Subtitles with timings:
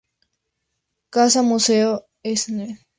[1.15, 2.73] Casa Museo Cnel.